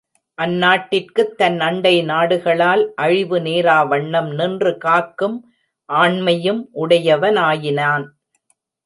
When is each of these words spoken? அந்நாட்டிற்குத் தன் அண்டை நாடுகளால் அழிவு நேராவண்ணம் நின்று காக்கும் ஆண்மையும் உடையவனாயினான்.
அந்நாட்டிற்குத் 0.37 1.35
தன் 1.35 1.59
அண்டை 1.59 2.01
நாடுகளால் 2.05 2.81
அழிவு 2.95 3.39
நேராவண்ணம் 3.39 4.33
நின்று 4.33 4.77
காக்கும் 4.77 5.37
ஆண்மையும் 5.89 6.63
உடையவனாயினான். 6.75 8.07